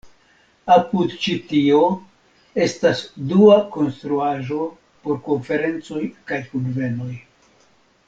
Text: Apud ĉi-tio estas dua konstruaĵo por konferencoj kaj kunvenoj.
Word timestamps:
Apud 0.75 1.11
ĉi-tio 1.25 1.81
estas 2.67 3.03
dua 3.33 3.59
konstruaĵo 3.77 4.61
por 5.05 5.23
konferencoj 5.31 6.03
kaj 6.33 6.45
kunvenoj. 6.53 7.13